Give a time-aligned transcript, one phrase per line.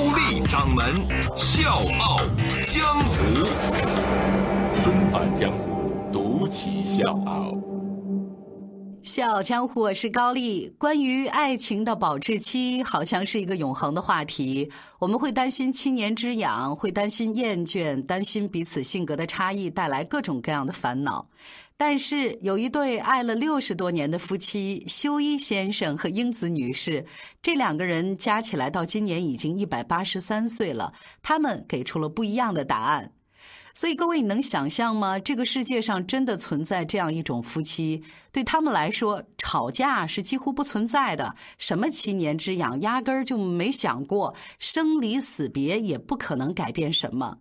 [0.00, 0.82] 高丽掌门
[1.36, 2.16] 笑傲
[2.62, 3.44] 江湖，
[4.82, 7.54] 重返江湖，独骑笑傲。
[9.02, 10.74] 笑傲江湖，我是高丽。
[10.78, 14.72] 关于爱情的保质期，好像是一个永恒的话题。
[14.98, 21.28] 我们会担心七年之痒，会担心厌倦，担心彼此性格的差异带来各种各样的烦恼。
[21.80, 27.02] 但是有一对爱了六十多年的夫妻，修一先生和英子女士，
[27.40, 33.10] 这两个人加起来到今年已经一百八十三岁了，他们给出了不一样的答案。
[33.72, 35.18] 所以各位，你能想象吗？
[35.18, 47.38] 这个世界上真的存在这样一种夫妻，对他们来说，吵架是几乎不存在的，什么七年之痒，压根儿就没想过，生离死别也不可能改变什么。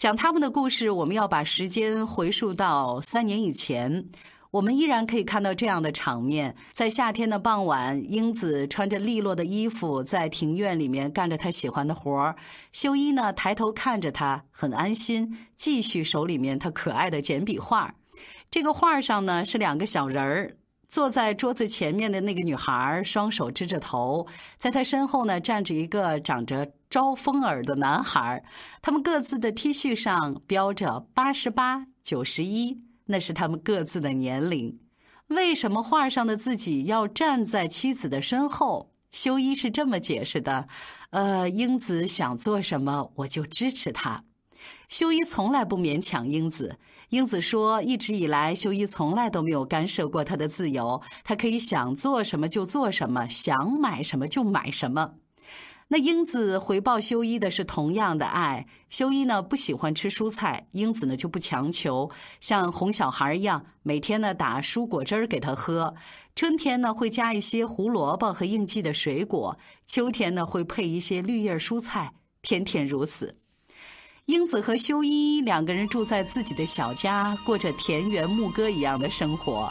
[0.00, 4.02] 讲他们的故事，我们要把时间回溯到三年以前。
[4.50, 12.34] 我们依然可以看到这样的场面：在夏天的傍晚，英子穿着利落的衣服，在庭院里面干着她喜欢的活儿。
[12.72, 17.94] 修一呢，抬头看着她，很安心，继续手里面他可爱的简笔画。
[18.50, 20.56] 这个画上呢，是两个小人儿。
[20.88, 24.26] 坐在桌子前面的那个女孩，双手支着头，
[24.58, 28.44] 在她身后呢站着一个长着招风耳的男孩。
[28.82, 34.78] 他们各自的 T 恤上标着八十八、九十一，那是他们各自的年龄。
[35.28, 38.90] 为什么画上的自己要站在妻子的身后？
[39.12, 40.68] 修一是这么解释的：
[41.10, 44.24] 呃，英子想做什么，我就支持她。
[44.88, 46.78] 修一从来不勉强英子。
[47.08, 55.14] 英子说：“一直以来，修一从来都没有干涉过她的自由，她可以想做什么就做什么，想买什么就买什么。”
[55.92, 58.64] 那英子回报修一的是同样的爱。
[58.88, 62.08] 修一呢不喜欢吃蔬菜，英子呢就不强求，
[62.40, 65.92] 像哄小孩一样，每天呢打蔬果汁儿给他喝。
[66.36, 73.36] 春天呢会加一些胡萝卜和应季的水果，秋天呢会配一些绿叶蔬菜，天天如此。
[74.26, 79.68] 英子和修一两个人住在自己的小家，过着田园牧歌一样的生活。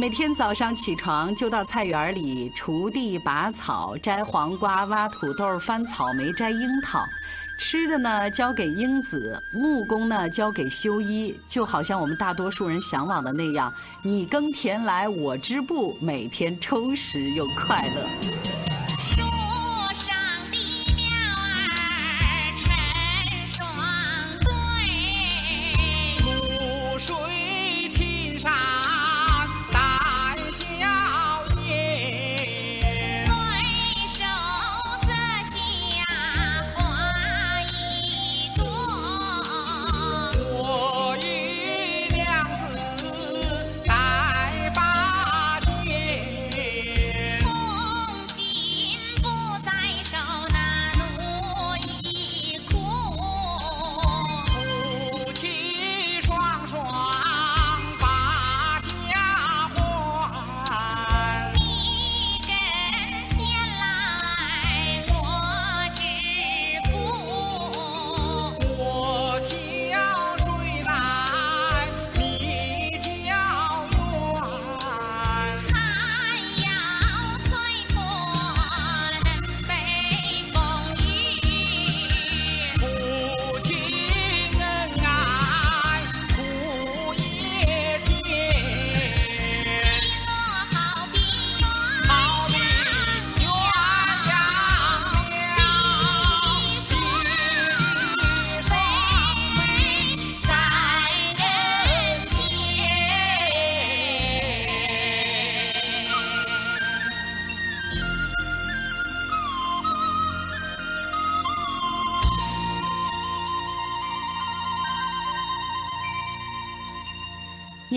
[0.00, 7.04] 每天早上起床就到菜园里锄地、拔草、摘黄瓜、挖土豆、翻草莓、摘樱桃。
[7.58, 18.37] 吃的呢交给英子，木工呢交给修一，就好像我们大多数人向往的那样：你耕田来，我织布，每天充实又快乐。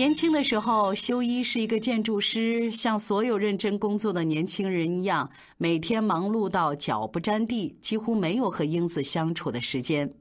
[0.02, 10.12] 年轻的时候，修一是一个建筑师，像所有认真工作的年轻人一样，每天忙碌到脚不沾地，几乎没有和英子相处的时间。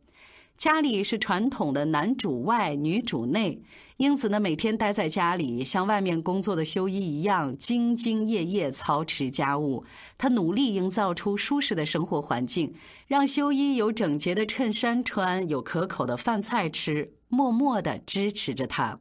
[0.55, 3.59] 家里是传统的男主外女主内，
[3.97, 9.83] 英子呢每天待在家里，像外面工作的修一一样兢兢业业操持家务。
[10.15, 12.71] 她努力营造出舒适的生活环境，
[13.07, 18.99] 让修一有整洁的衬衫穿，有可口的饭菜吃，默默的支持着她。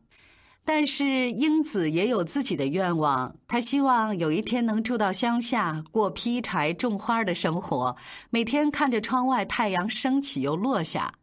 [0.72, 7.96] 但是英子也有自己的愿望，她希望有一天能住到乡下，过劈柴种花的生活，
[8.30, 11.14] 每天看着窗外太阳升起又落下。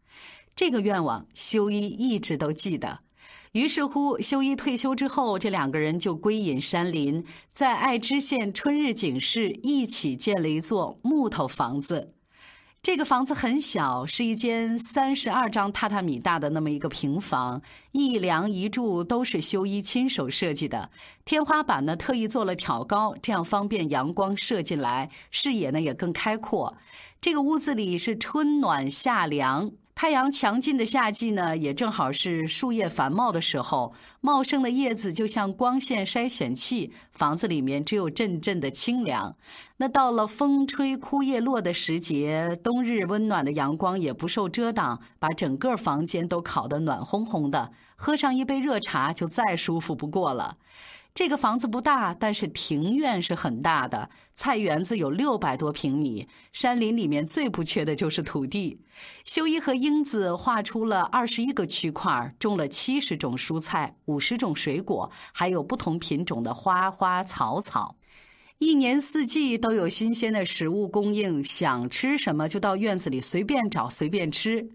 [0.54, 3.00] 这个愿望，修一一直都记得。
[3.54, 7.24] 于是乎，修一退休之后，这两个人就归隐山林，
[7.54, 12.17] 在爱知县春日井市一起建了一座木头房子。
[12.82, 20.90] 这个房子很小，是一间三十二张榻榻米大的那么一个平房，一梁一柱都是修一亲手设计的。
[21.26, 26.78] 天花板呢，特意做了挑高，这样方便阳光射进来，视野呢也更开阔。
[27.20, 29.70] 这个屋子里是春暖夏凉。
[29.98, 39.36] 太阳强劲的夏季呢，也正好是树叶繁茂的时候，茂盛的叶子就像光线筛选器，房子里面只有阵阵的清凉。
[39.78, 50.58] 那到了风吹枯叶落的时节，冬日温暖的阳光也不受遮挡，把整个房间都烤得暖烘烘的，喝上一杯热茶就再舒服不过了。
[51.14, 54.08] 这个房子不大，但是庭院是很大的。
[54.36, 56.28] 菜园子有六百多平米。
[56.54, 58.80] 山林里面最不缺的就是土地。
[59.24, 67.96] 修一和英子画出了二十一个区块，种了七十种蔬菜，五十种水果，还有不同品种的花花草草。
[68.60, 74.70] 一年四季都有新鲜的食物供应，想吃什么就到院子里随便找随便吃。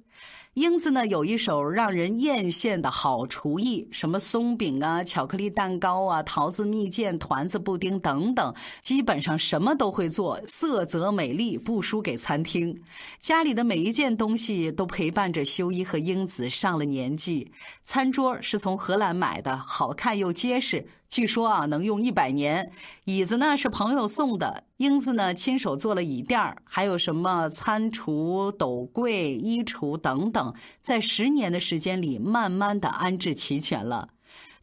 [0.54, 12.78] 英子呢有一手让人艳羡的好厨艺，什么松饼啊、巧克力蛋糕啊、桃子蜜饯、团子布丁等等，基本上什么都会做，色泽美丽，不输给餐厅。
[13.19, 17.50] 家里的每一件东西都陪伴着修一和英子上了年纪。
[17.87, 20.87] 餐桌是从荷兰买的，好看又结实。
[21.12, 22.73] 据说啊，能用一百年。
[23.05, 34.09] 椅子呢是朋友送的，英子呢亲手做了椅垫儿，还有什么餐厨、斗柜、衣橱等等，在十年的时间里，慢慢的安置齐全了。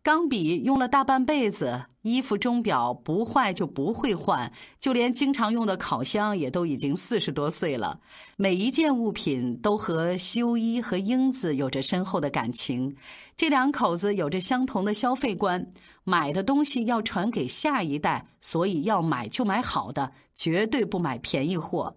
[0.01, 7.99] 钢笔用了大半辈子，衣服钟表不坏就不会换，就连经常用的烤箱也都已经四十多岁了。
[8.37, 12.95] 每一件物品都和修一和英子有着深厚的感情，
[13.37, 15.63] 这两口子有着相同的消费观，
[16.09, 21.95] 买的东西要传给下一代，所以要买就买好的，绝对不买便宜货。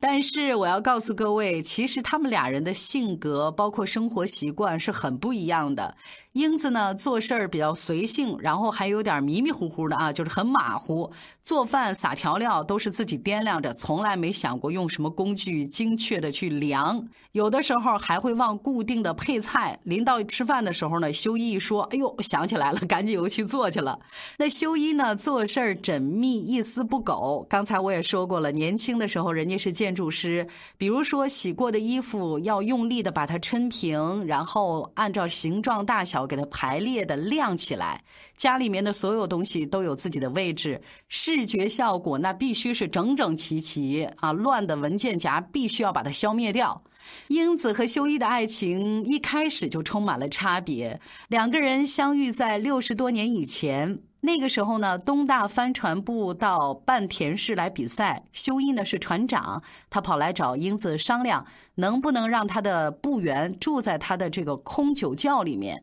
[0.00, 5.96] 但是我要告诉各位，其实他们俩人的性格，包括生活习惯是很不一样的。
[6.32, 11.10] 英子呢，做事儿比较随性，然后还有点迷迷糊糊的啊，就是很马虎。
[11.42, 17.06] 做饭撒调料都是自己掂量着，从来没想过用什么工具精确的去量。
[17.32, 19.78] 有的时候还会忘固定的配菜。
[19.82, 23.98] 临到吃饭的时候呢，修一说：“哎呦，想起来了，赶紧又去做去了。”
[24.38, 27.44] 那修一呢，做事儿缜密，一丝不苟。
[27.48, 30.46] 刚才我也说过了，年轻的时候人家是建筑师，
[30.78, 38.02] 比如说洗过的衣服要用力的把它抻平，然后按照形状大小给它排列的亮起来。
[38.36, 44.32] 家里面的所有东西都有自己的位置，视觉效果那必须是整整齐齐啊！
[44.32, 46.82] 乱的文件夹必须要把它消灭掉。
[47.28, 54.00] 英子和修一的爱情一开始就充满了差别，两个人相遇在六十多年以前。
[54.24, 59.60] 那个时候呢，东大帆船部到半田市来比赛，修一呢是船长，
[59.90, 61.44] 他跑来找英子商量，
[61.74, 65.82] 能不能让他的部员住在他的这个空酒窖里面。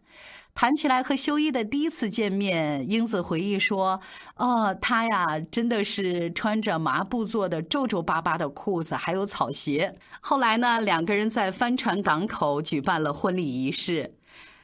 [0.59, 3.97] 谈起来和修一的第一次见面，英子回忆说
[4.35, 9.95] ：“哦，他呀，真的是穿着麻布做的皱皱巴巴的裤子，还有草鞋。
[10.19, 14.13] 后来呢，两个人在帆船港口举办了婚礼仪式。”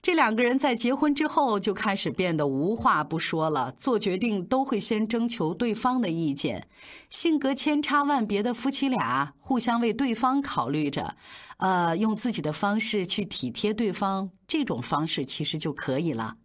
[0.06, 6.68] 这两个人在结婚之后就开始变得无话不说了，做决定都会先征求对方的意见。
[7.10, 11.16] 性格千差万别的夫妻俩互相为对方考虑着，
[11.58, 16.36] 呃，用自己的方式去体贴对方，这种方式其实就可以了。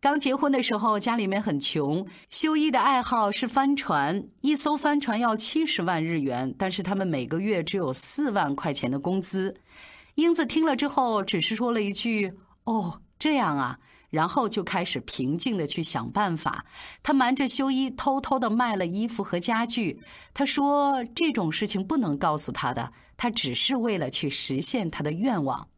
[0.00, 9.54] 刚结婚的时候，家里面很穷，修一的爱好是帆船，一艘帆船要七十万日元，但是他们每个月只有四万块钱的工资。
[10.14, 12.32] 英子听了之后，只是说了一句。
[12.64, 13.78] 哦，这样啊，
[14.10, 16.64] 然后就开始平静的去想办法。
[17.02, 20.00] 他瞒着修一，偷偷的卖了衣服和家具。
[20.32, 25.68] 他说这种事情不能告诉他的，他只是为了去实现他的愿望。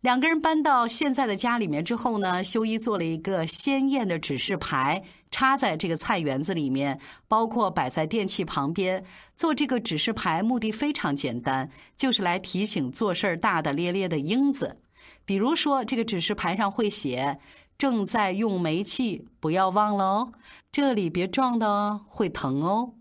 [0.00, 6.98] 两个人搬到现在的家里面之后呢，修一做了一个鲜艳的指示牌，插在这个菜园子里面，
[7.28, 9.04] 包括摆在电器旁边。
[9.36, 14.80] 做这个指示牌目的非常简单，就是来提醒做事儿大大咧咧的英子。
[15.30, 17.38] 比如说，这个指示牌上会写
[17.78, 20.32] “正在用煤气，不要忘了哦，
[20.72, 22.94] 这里别撞的哦，会疼哦。”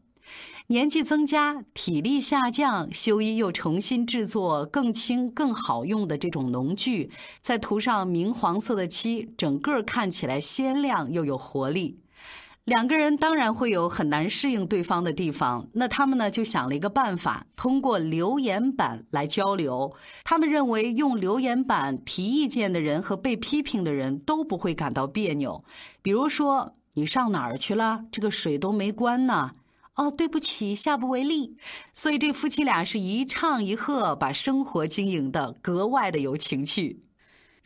[0.70, 7.10] 年纪增加，体力下降，修一又重新制作更轻、更好用的这种农具，
[7.42, 11.98] 再涂上明黄色的漆，整个看起来鲜亮又有活力。
[12.70, 19.92] 两个人当然会有很难适应对方的地方，那他们呢就想了一个办法，通过留言板来交流。
[20.24, 25.64] 他们认为用留言板提意见的人和被批评的人都不会感到别扭。
[26.04, 28.06] 比如说，你上哪儿去了？
[28.12, 29.52] 这个水都没关呢。
[29.96, 31.58] 哦，对不起，下不为例。
[31.96, 37.02] 所以这夫妻俩是一唱一和，把生活经营的格外的有情趣。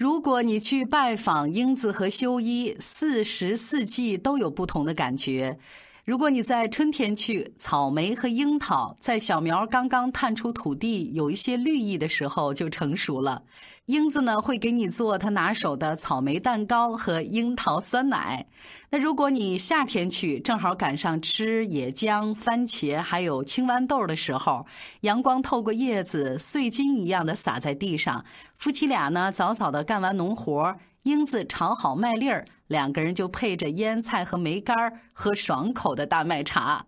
[0.04, 5.58] 如果你去拜访英子和修一，四时四季都有不同的感觉。
[6.06, 13.42] 如果你在春天去，草莓和樱桃在小苗刚刚探出土地、有一些绿意的时候就成熟了。
[13.86, 18.46] 英子呢会给你做他拿手的草莓蛋糕和樱桃酸奶。
[18.90, 24.66] 那如果你夏天去，正好赶上吃野姜、番茄还有青豌豆的时候，
[25.02, 28.26] 阳光透过叶子，碎金一样的洒在地上。
[28.56, 30.76] 夫妻俩呢早早的干完农活。
[31.04, 36.86] 英子炒好麦粒儿，两个人就配着腌菜和梅干儿喝爽口的大麦茶。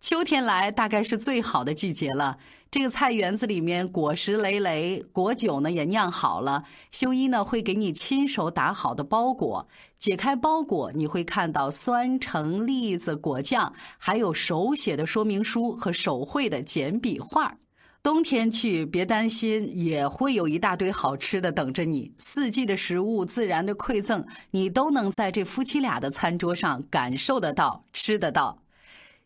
[0.00, 2.38] 秋天来大概是最好的季节了，
[2.70, 6.62] 这个菜园子里面果实累累，果酒呢也酿好了。
[6.92, 9.66] 修一呢会给你亲手打好的包裹，
[9.98, 17.56] 解开包裹你会看到酸橙栗子果酱，还有手写的说明书和手绘的简笔画。
[18.02, 22.10] 冬天去别担心，也会有一大堆好吃的等着你。
[22.16, 28.62] 四季的食物、自然的馈赠，你都能在这夫妻俩的餐桌上感受得到、吃得到。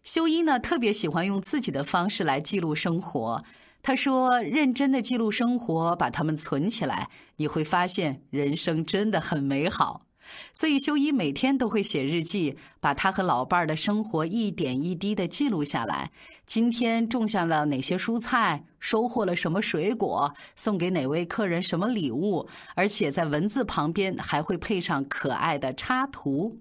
[0.02, 3.44] 修一呢，特别喜欢用自己的方式来记录生活。
[3.80, 10.03] 他说：“认真的记录生活，把它们存起来，你会发现人生真的很美好。”
[10.52, 16.10] 所以，修一每天都会写日记，把他和老伴儿的生活一点一滴的记录下来。
[16.46, 26.58] 今天种下了哪些蔬菜，收获了什么水果，送给哪位客人什么礼物，而且在文字旁边还会配上可爱的插图。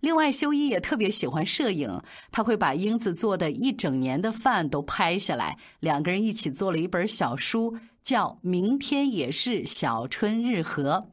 [0.00, 11.06] 另外，修一也特别喜欢摄影，他会把英子做的一整年的饭都拍下来，两个人一起做了一本小书，叫《明天也是小春日和》。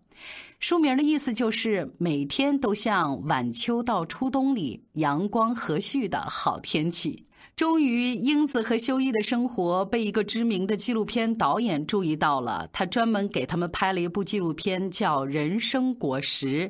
[0.62, 7.26] 书名的意思就是每天都像晚秋到初冬里阳光和煦的好天气。
[7.54, 12.68] 终于，英子和修一的生活被一个知名的纪录片导演注意到了。
[12.74, 16.68] 他专门给他们拍了一部纪录片，叫《人生果实》。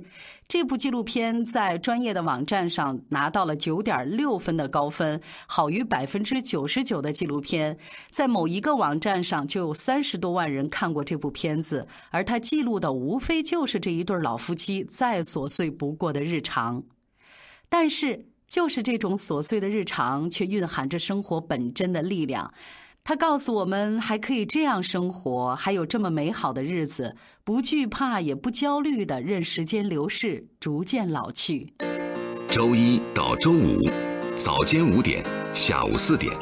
[0.50, 7.77] 这部纪录片在专业的网站上拿到了九点六分的高分，好于百分之九十九的纪录片。
[8.09, 16.83] 在某一个网站上就有三十多万人看过这部片子，而他记录的无非就是这一对老夫妻再琐碎不过的日常。
[17.69, 18.25] 但是。
[18.51, 22.53] 就是这种琐碎的日常，却蕴含着生活本真的力量。
[23.01, 27.15] 它告诉我们，还可以这样生活，还有这么美好的日子，
[27.46, 31.74] 不惧怕也不焦虑的任时间流逝，逐渐老去。
[32.50, 33.89] 周一到周五，
[34.36, 36.38] 早间五点，下午四点，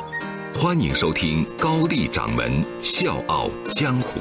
[0.55, 4.19] 欢迎收听高丽掌门笑傲江湖。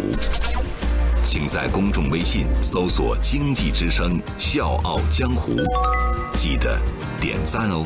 [1.25, 5.57] 请在公众微信搜索“经济之声笑傲江湖”，
[6.39, 6.81] 记得
[7.21, 7.85] 点赞哦。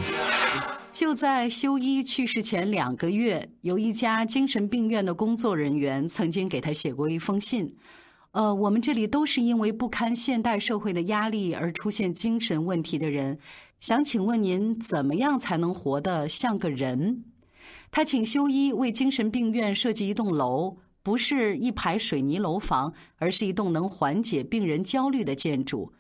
[0.92, 7.75] 就在修一去世前两个月，有一家精神病院的工作人员曾经给他写过一封信。
[8.32, 13.38] 呃，我们这里都是因为不堪现代社会的压力而出现精神问题的人，
[13.80, 17.25] 想请问您怎么样才能活得像个人？
[17.90, 20.76] 他请修一为精神病院设计一栋楼。
[21.04, 25.92] 不是一排水泥楼房，而是一栋能缓解病人焦虑的建筑。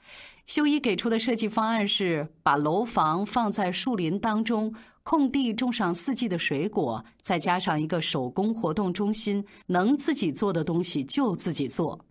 [0.46, 12.04] 修一给出的设计方案是把楼房放在树林当中，空地种上四季的水果，再加上一个手工活动中心，能自己做的东西就自己做。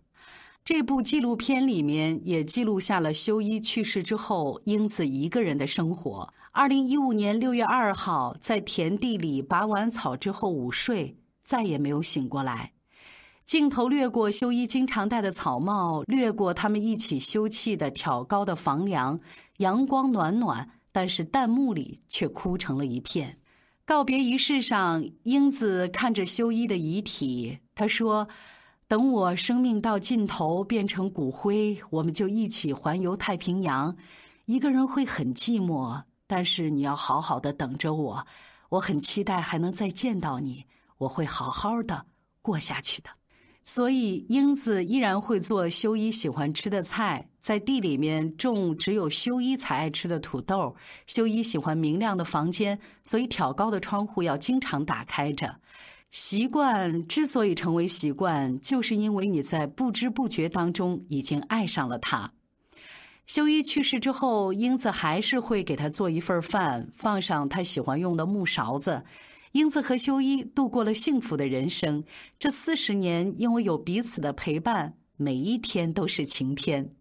[0.64, 6.32] 这部纪录片里面也记录下了修一去世之后英子一个人的生活。
[6.52, 12.72] 二零一五年六月二号，在田地里拔完草之后午睡，再也没有醒过来。
[13.44, 19.18] 镜头掠过修一经常戴的草帽，掠过他们一起休憩的挑高的房梁，
[19.58, 23.38] 阳光暖暖，但是弹幕里却哭成了一片。
[23.84, 28.26] 告别仪式上，英子看着修一的遗体，他说
[28.88, 33.94] ：“等我生命到尽头变成骨灰，我们就一起环游太平洋。
[34.46, 38.26] 一个人会很寂寞，但是你要好好的等着我。
[38.70, 40.64] 我很期待还能再见到你，
[40.96, 42.06] 我会好好的
[42.40, 43.10] 过下去的。
[43.64, 50.74] 所以，英子依然会做修一喜欢吃的菜，在地里面种只有修一才爱吃的土豆。
[51.06, 55.54] 修一喜欢明亮的房间，所以挑高的窗户要经常打开着。
[56.10, 62.32] 习惯之所以成为习惯，就是因为你在不知不觉当中已经爱上了它。
[63.26, 69.02] 修一去世之后，英子还是会给他做一份饭，放上他喜欢用的木勺子。
[69.52, 72.02] 英子和修一度过了幸福的人生。
[72.38, 76.94] 这四十年，因为有彼此的陪伴，每一天都是晴天。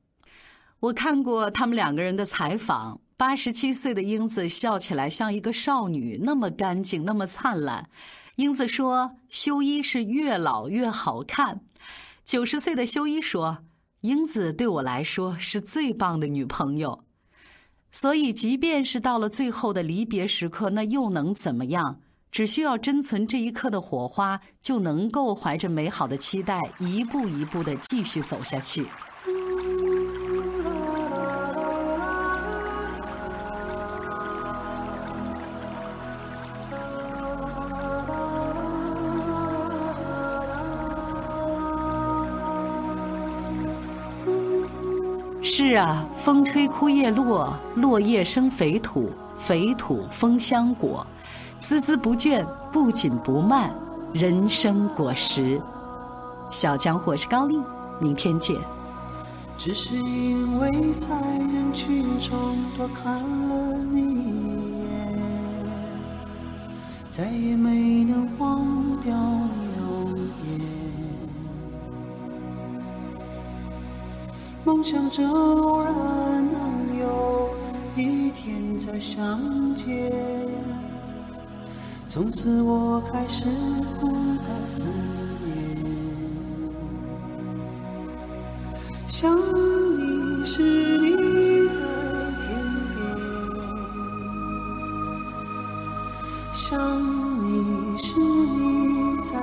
[0.80, 7.90] 我看过他们两个人的采访，八十七岁的英子笑起来像一个少女，那么干净，那么灿烂。
[8.36, 11.62] 英子说：“修一是越老越好看。”
[12.26, 13.60] 九十岁的修一说
[14.02, 17.06] ：“英子对我来说是最棒的女朋友。”
[17.92, 22.02] 所以，即便是到了最后的离别时刻，那又能怎么样？
[22.32, 28.88] 只需要珍存这一刻的火花，就能够怀着美好的期待，一步一步的继续走下去。
[45.44, 51.06] 是啊，风吹枯叶落，落叶生肥土，肥土丰香果，
[51.62, 53.72] 孜孜不倦，不紧不慢，
[54.14, 55.62] 人生果实。
[56.50, 57.60] 小江伙是高丽，
[58.00, 58.58] 明天见。
[59.60, 65.20] 只是因为在人群中多看了你一眼，
[67.12, 68.66] 再也没能忘
[69.00, 70.60] 掉你容颜。
[74.66, 77.52] 梦想着偶然能有
[77.96, 79.40] 一天再相
[79.76, 80.12] 见，
[82.14, 83.46] 从此我开始
[84.02, 84.10] 孤
[84.46, 84.84] 单思
[85.46, 85.78] 念。
[89.08, 90.62] 想你时，
[90.98, 91.80] 你在
[92.36, 92.44] 天
[92.92, 93.00] 边；
[96.52, 96.78] 想
[97.42, 99.40] 你时，你在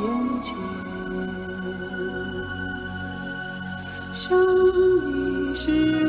[0.00, 0.04] 眼
[0.42, 0.56] 前。
[4.14, 4.24] 想
[5.04, 6.08] 你时，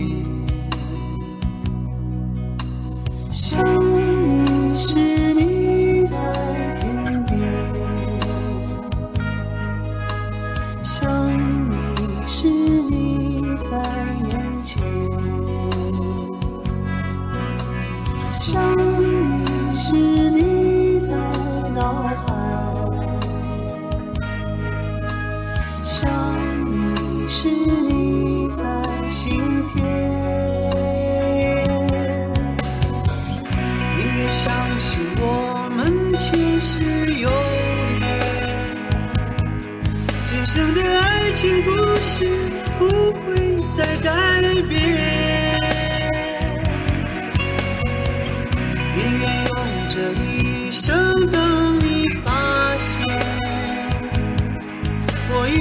[3.51, 5.10] 想你时，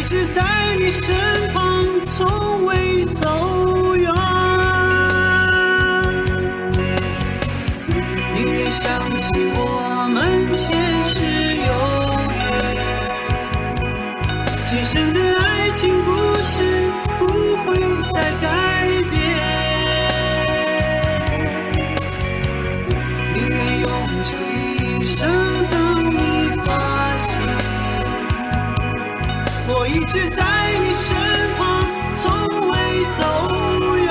[0.01, 1.15] 一直在你身
[1.53, 4.11] 旁，从未走远。
[8.35, 10.73] 宁愿相信我们前
[11.05, 11.21] 世
[11.67, 11.71] 有
[12.33, 12.41] 缘，
[14.65, 16.57] 今生的爱情故事
[30.13, 31.17] 直在你身
[31.57, 32.29] 旁，从
[32.69, 33.23] 未走
[33.95, 34.11] 远。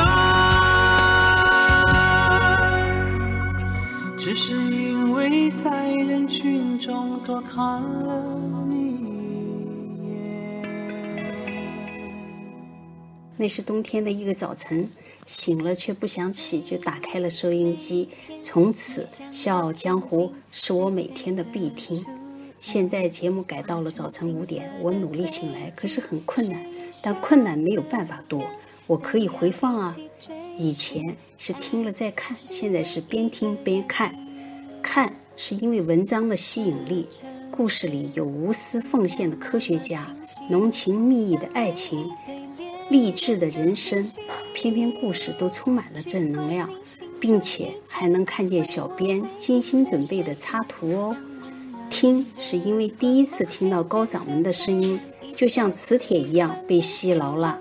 [4.17, 8.23] 只是因为在人群中多看了
[8.69, 10.63] 你一眼。
[13.35, 14.89] 那是冬天的一个早晨，
[15.25, 18.07] 醒了却不想起，就打开了收音机。
[18.41, 22.01] 从此，《笑傲江湖》是我每天的必听。
[22.59, 26.61] 现在节目改到了早晨五点，我努力醒来，可是很困难。
[27.01, 28.43] 但困难没有办法多，
[28.85, 29.95] 我可以回放啊。
[30.57, 34.13] 以前是听了再看，现在是边听边看。
[34.83, 37.07] 看是因为文章的吸引力，
[37.49, 40.13] 故事里有无私奉献的科学家，
[40.49, 42.09] 浓情蜜意的爱情，
[42.89, 44.05] 励志的人生，
[44.53, 46.69] 篇篇故事都充满了正能量，
[47.21, 51.15] 并且还能看见小编精心准备的插图哦。
[51.99, 54.97] 听是因为第一次听到高掌门的声音，
[55.35, 57.59] 就像磁铁一样被吸牢了。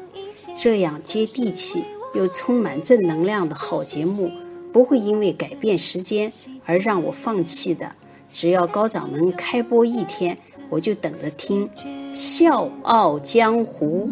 [0.55, 1.83] 这样接地气
[2.15, 4.31] 又充满正能量的好节目，
[4.73, 6.33] 不会因为改变时间
[6.65, 7.91] 而让我放弃的。
[8.31, 10.39] 只要高掌门开播一天，
[10.71, 11.69] 我就等着听
[12.13, 14.09] 《笑傲江湖》。